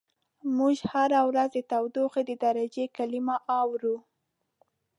موږ 0.57 0.75
هره 0.91 1.19
ورځ 1.29 1.49
د 1.55 1.59
تودوخې 1.71 2.21
د 2.29 2.31
درجې 2.45 2.85
کلمه 2.97 3.35
اورو. 3.59 3.95